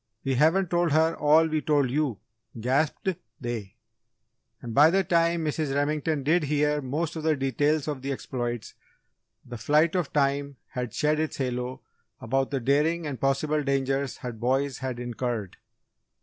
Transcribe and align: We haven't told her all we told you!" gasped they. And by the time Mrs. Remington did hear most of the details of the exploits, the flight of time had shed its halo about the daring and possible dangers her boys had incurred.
We 0.23 0.33
haven't 0.33 0.71
told 0.71 0.93
her 0.93 1.15
all 1.15 1.45
we 1.45 1.61
told 1.61 1.91
you!" 1.91 2.17
gasped 2.59 3.09
they. 3.39 3.75
And 4.59 4.73
by 4.73 4.89
the 4.89 5.03
time 5.03 5.45
Mrs. 5.45 5.75
Remington 5.75 6.23
did 6.23 6.45
hear 6.45 6.81
most 6.81 7.15
of 7.15 7.21
the 7.21 7.35
details 7.35 7.87
of 7.87 8.01
the 8.01 8.11
exploits, 8.11 8.73
the 9.45 9.59
flight 9.59 9.93
of 9.93 10.11
time 10.11 10.55
had 10.69 10.91
shed 10.95 11.19
its 11.19 11.37
halo 11.37 11.81
about 12.19 12.49
the 12.49 12.59
daring 12.59 13.05
and 13.05 13.21
possible 13.21 13.61
dangers 13.61 14.17
her 14.17 14.31
boys 14.31 14.79
had 14.79 14.99
incurred. 14.99 15.57